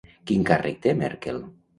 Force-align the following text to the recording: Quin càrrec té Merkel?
Quin 0.29 0.45
càrrec 0.49 0.79
té 0.85 0.95
Merkel? 1.03 1.37